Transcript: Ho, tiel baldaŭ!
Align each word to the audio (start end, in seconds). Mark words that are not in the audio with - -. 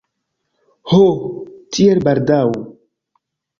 Ho, 0.93 1.01
tiel 1.77 2.03
baldaŭ! 2.09 2.43